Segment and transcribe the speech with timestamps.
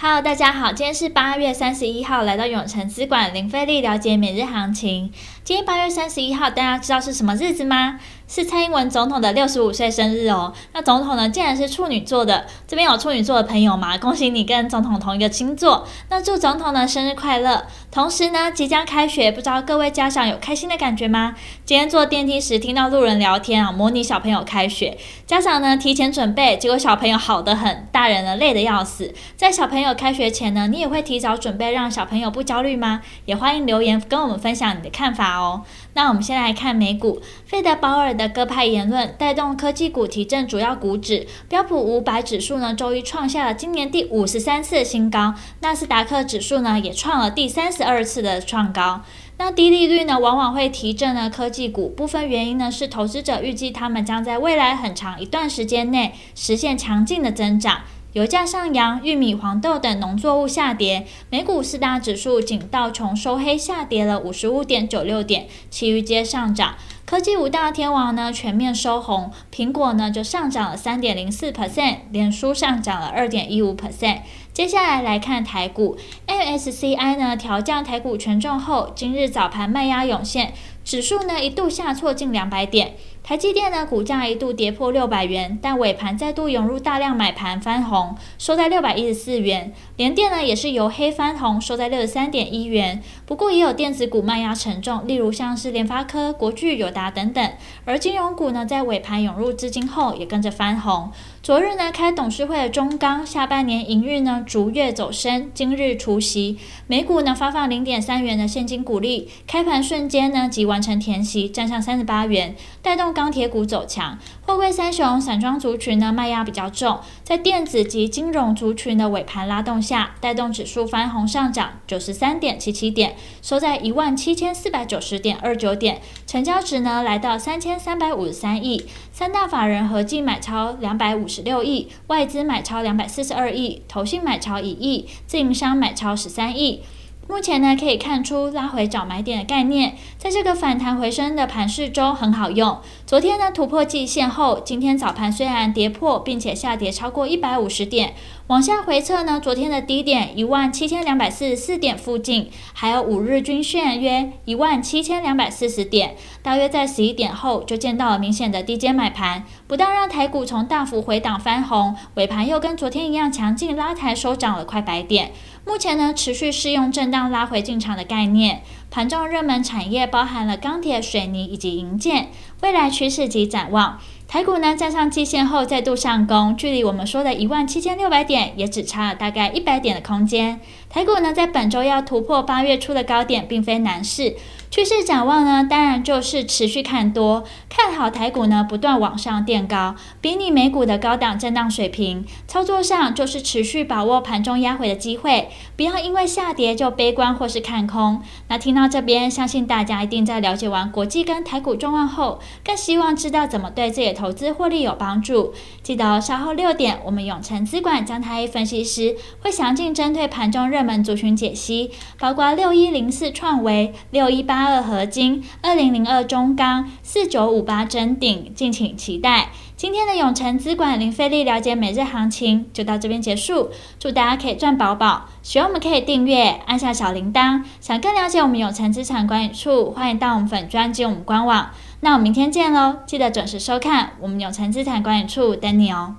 [0.00, 5.12] Hello，大家好，今天是八月三十一号，来到永城资管零费力了解每日行情。
[5.42, 7.98] 今天八月三十一号，大家知道是什么日子吗？
[8.28, 10.52] 是蔡英文总统的六十五岁生日哦。
[10.74, 12.46] 那总统呢，竟然是处女座的。
[12.68, 13.98] 这边有处女座的朋友吗？
[13.98, 15.88] 恭喜你跟总统同一个星座。
[16.10, 17.66] 那祝总统呢生日快乐。
[17.90, 21.34] 同时呢，即将开学，不知道各位家长有开心的感觉吗？
[21.64, 24.96] 今天坐电梯时听到路人聊天啊，模拟小朋友开学，
[25.26, 29.12] 家长呢提前准备，结果小朋友好得很，大人呢累得要死。
[29.36, 33.02] 在小朋友开学前呢，你也会提早准备，让小朋友不焦虑吗？
[33.24, 35.64] 也欢迎留言跟我们分享你的看法哦。
[35.94, 49.02] 那我们先来看美股，费德鲍尔的鸽派言论带动科技股提振主要股指，标普五百指数呢周一创下了今年第五十三次的新高，纳斯达克指数呢也创了第三十二次的创高。
[49.40, 57.82] 那低利率呢往往会提振呢科技股，部分原因呢是投资者预计他们将在未来很长一段时间内实现强劲的增长。
[58.14, 61.06] 油价上扬，玉米、黄豆等农作物下跌。
[61.28, 66.76] 美股四大指数仅道琼收黑下跌了五十五点九六点，其余皆上涨。
[67.08, 74.18] 科技五大天王呢全面收红，苹果呢就上涨了三点零四 percent，脸书上涨了二点一五 percent。
[74.52, 80.52] 接下来来看台股，MSCI 呢调降台股权重后，今日早盘卖压涌现，
[80.84, 82.96] 指数呢一度下挫近两百点。
[83.22, 89.74] 台积电呢，股价一度跌破六百元，但尾盘再度涌入大量买盘翻红，收在六百一十四元。
[89.96, 93.02] 联电呢，也是由黑翻红，收在六十三点一元。
[93.26, 97.52] 不过也有电子股卖压沉重，例如像是联发科、国巨、友达等等。
[97.84, 101.10] 而金融股呢，在尾盘涌入资金后，也跟着翻红。
[101.40, 114.18] 昨日呢，开董事会的中钢下半年营运呢逐月走升，今日除息，每股呢发放零点三元的现金股利，开盘瞬间呢即完成填息，站上三十八元，带动钢铁股走强。
[114.44, 131.38] 货柜三雄散装族群呢卖压比较重，在电子及金融族群的尾盘拉动下，带动指数翻红上涨九十三点七七点，收在一万七千四百九十点二九点，成交值呢来到三千三百五十三亿，三大法人合计买超两百五十。
[131.38, 136.82] 十六亿，外资买超两百四十二亿，投信买超一亿，自营商买超十三亿。
[137.28, 142.78] 目前呢，可以看出拉回找买点的概念，在这个反弹回升的盘势中很好用。
[143.06, 148.14] 昨天呢突破季线后，今天早盘虽然跌破，并且下跌超过一百五十点，
[148.48, 165.32] 往下回测呢，昨天的低点一万七千两百四十四点附近，还有五日均线约一万七千两百四十点，大约在十一点后就见到了明显的低阶买盘，不但让台股从大幅回档翻红，尾盘又跟昨天一样强劲拉抬收涨了快百点。
[165.66, 168.62] 目前呢，持续适用震荡拉回进场的概念。
[168.90, 172.28] 盘中热门产业包含了钢铁、水泥以及银建。
[172.62, 180.60] 未来趋势及展望，台股呢站上季线后再度上攻，距离我们说的一万七千六百点也只差了大概一百点的空间。
[180.88, 184.36] 台股呢在本周要突破八月初的高点，并非难事。
[184.70, 192.26] 趋势展望呢，当然就是持续看多，看好台股呢不断往上垫高，比拟美股的高档震荡水平。
[192.46, 198.20] 操作上就是持续把握盘中压回的机会，不要因为下跌就悲观或是看空。
[198.48, 205.54] 那听到这边，相信大家一定在了解完国际跟台股状况后，更希望知道怎么对自己的投资获利有帮助。
[205.82, 214.57] 记得稍后六点，我们永诚资管张太一分析师会详尽针对盘中热门族群解析，包括六一零四创维、六一八。
[214.58, 219.50] 八二合金，二零零二中钢，四九五八臻鼎，敬请期待。
[219.76, 223.70] 今天的永诚资管零费力了解每日行情就到这边结束，
[224.00, 225.26] 祝大家可以赚饱饱。
[225.42, 227.62] 喜欢我们可以订阅，按下小铃铛。
[227.80, 231.70] 想更了解我们永诚资产管理处，欢迎到我们粉专及我们官网。
[232.00, 236.16] 那我们明天见喽，记得准时收看我们永诚资产管理处等你哦。